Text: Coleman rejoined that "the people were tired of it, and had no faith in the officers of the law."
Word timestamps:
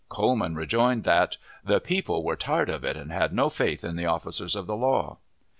Coleman 0.09 0.55
rejoined 0.55 1.03
that 1.03 1.37
"the 1.63 1.79
people 1.79 2.23
were 2.23 2.35
tired 2.35 2.71
of 2.71 2.83
it, 2.83 2.97
and 2.97 3.11
had 3.11 3.31
no 3.33 3.51
faith 3.51 3.83
in 3.83 3.97
the 3.97 4.07
officers 4.07 4.55
of 4.55 4.65
the 4.65 4.75
law." 4.75 5.19